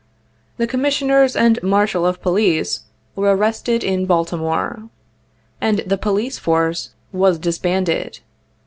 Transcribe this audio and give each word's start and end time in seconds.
The 0.57 0.65
Commis 0.65 0.99
sioners 0.99 1.35
and 1.39 1.61
Marshal 1.61 2.07
of 2.07 2.23
Police 2.23 2.85
were 3.15 3.35
arrested 3.35 3.83
in 3.83 4.07
Baltimore, 4.07 4.89
and 5.61 5.83
the 5.85 5.95
Police 5.95 6.39
force 6.39 6.95
was 7.11 7.37
disbanded. 7.37 8.21